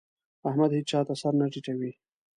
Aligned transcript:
احمد 0.47 0.71
هيچا 0.77 0.99
ته 1.07 1.13
سر 1.21 1.33
نه 1.39 1.45
ټيټوي. 1.51 1.91